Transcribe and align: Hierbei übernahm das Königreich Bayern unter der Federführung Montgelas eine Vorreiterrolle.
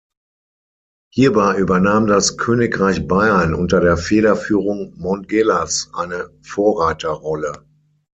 Hierbei 1.13 1.57
übernahm 1.57 2.07
das 2.07 2.35
Königreich 2.35 3.07
Bayern 3.07 3.53
unter 3.53 3.81
der 3.81 3.97
Federführung 3.97 4.93
Montgelas 4.97 5.91
eine 5.93 6.31
Vorreiterrolle. 6.41 7.67